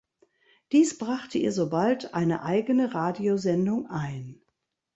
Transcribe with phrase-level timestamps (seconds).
[0.71, 4.41] Dies brachte ihr sobald eine eigene Radiosendung ein.